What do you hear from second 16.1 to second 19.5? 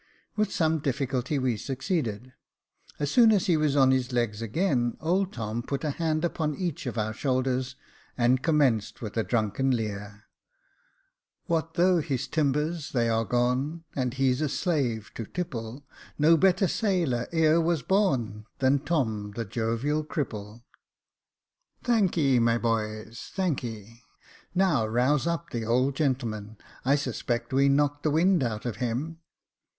No better sailor e'er was born Than Tom, the